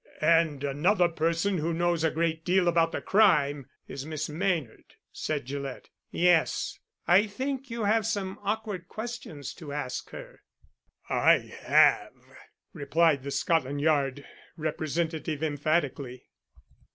"And 0.19 0.63
another 0.63 1.07
person 1.07 1.59
who 1.59 1.75
knows 1.75 2.03
a 2.03 2.09
great 2.09 2.43
deal 2.43 2.67
about 2.67 2.91
the 2.91 3.03
crime 3.03 3.67
is 3.87 4.03
Miss 4.03 4.27
Maynard," 4.27 4.95
said 5.11 5.45
Gillett. 5.45 5.91
"Yes. 6.09 6.79
I 7.07 7.27
think 7.27 7.69
you 7.69 7.83
have 7.83 8.07
some 8.07 8.39
awkward 8.41 8.87
questions 8.87 9.53
to 9.53 9.71
ask 9.73 10.09
her." 10.09 10.41
"I 11.07 11.53
have," 11.65 12.13
replied 12.73 13.21
the 13.21 13.29
Scotland 13.29 13.81
Yard 13.81 14.25
representative 14.57 15.43
emphatically. 15.43 16.29